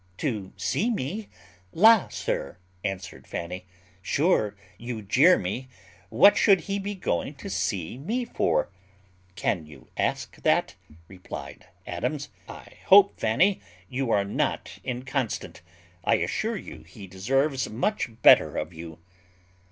"To 0.17 0.51
see 0.57 0.89
me! 0.89 1.29
La, 1.73 2.07
sir," 2.07 2.57
answered 2.83 3.27
Fanny, 3.27 3.67
"sure 4.01 4.55
you 4.79 5.03
jeer 5.03 5.37
me; 5.37 5.67
what 6.09 6.35
should 6.35 6.61
he 6.61 6.79
be 6.79 6.95
going 6.95 7.35
to 7.35 7.51
see 7.51 7.99
me 7.99 8.25
for?" 8.25 8.71
"Can 9.35 9.67
you 9.67 9.89
ask 9.95 10.37
that?" 10.41 10.73
replied 11.07 11.67
Adams. 11.85 12.29
"I 12.49 12.77
hope, 12.85 13.19
Fanny, 13.19 13.61
you 13.89 14.09
are 14.09 14.25
not 14.25 14.79
inconstant; 14.83 15.61
I 16.03 16.15
assure 16.15 16.57
you 16.57 16.81
he 16.81 17.05
deserves 17.05 17.69
much 17.69 18.09
better 18.23 18.57
of 18.57 18.73
you." 18.73 18.97